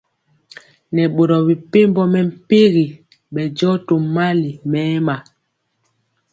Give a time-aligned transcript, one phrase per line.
[0.93, 2.85] Nɛ boro mepempɔ mɛmpegi
[3.33, 5.15] bɛndiɔ tó mali mɛma.